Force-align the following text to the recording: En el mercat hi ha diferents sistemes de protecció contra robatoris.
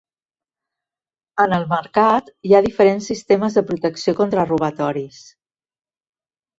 En 1.43 1.53
el 1.57 1.67
mercat 1.75 2.33
hi 2.51 2.55
ha 2.55 2.63
diferents 2.69 3.13
sistemes 3.13 3.61
de 3.61 3.67
protecció 3.71 4.19
contra 4.25 4.51
robatoris. 4.53 5.25